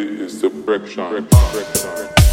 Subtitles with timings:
[0.00, 1.10] is the breakdown.
[1.12, 1.52] breakdown.
[1.52, 2.29] breakdown.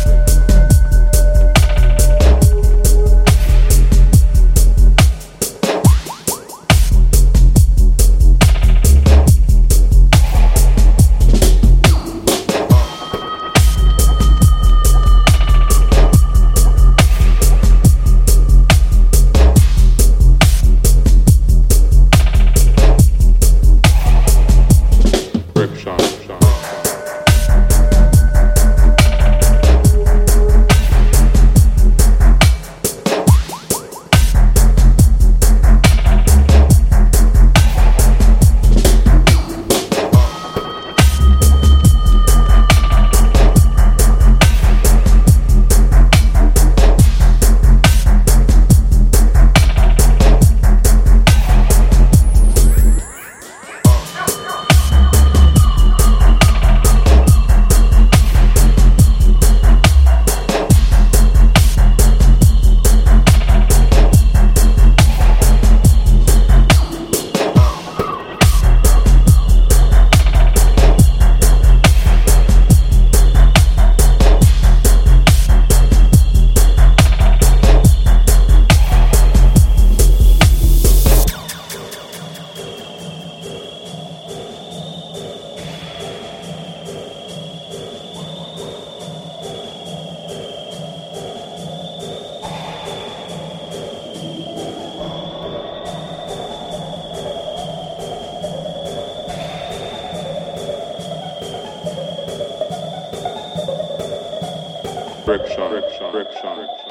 [105.27, 106.86] Rickshaw, rickshaw, rickshaw, rickshaw.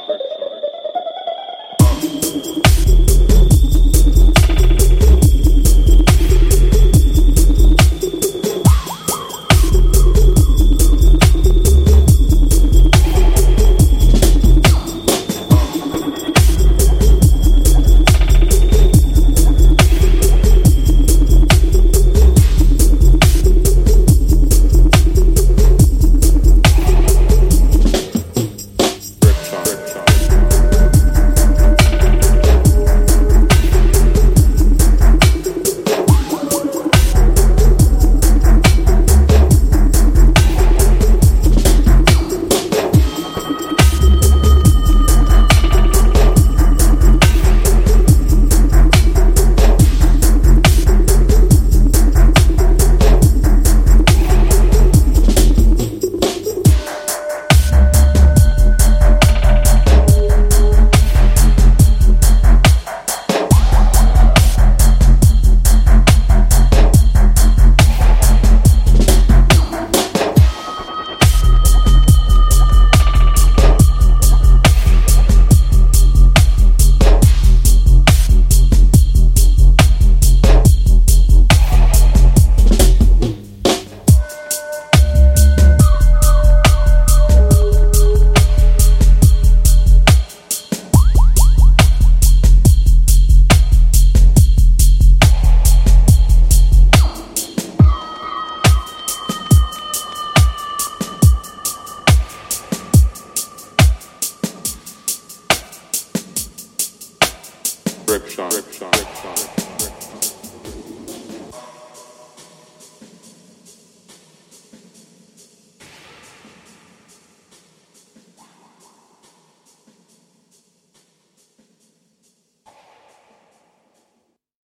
[108.49, 109.86] Rickshaw.